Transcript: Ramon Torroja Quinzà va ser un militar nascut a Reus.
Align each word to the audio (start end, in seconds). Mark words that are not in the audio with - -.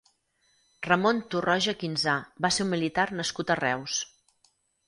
Ramon 0.87 1.19
Torroja 1.33 1.75
Quinzà 1.83 2.17
va 2.47 2.53
ser 2.57 2.67
un 2.67 2.73
militar 2.75 3.07
nascut 3.21 3.55
a 3.55 3.59
Reus. 3.63 4.03